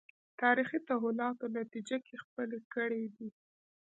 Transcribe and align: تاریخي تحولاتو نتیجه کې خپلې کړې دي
تاریخي 0.41 0.79
تحولاتو 0.87 1.45
نتیجه 1.57 1.97
کې 2.05 2.15
خپلې 2.23 2.59
کړې 2.73 3.03
دي 3.15 3.29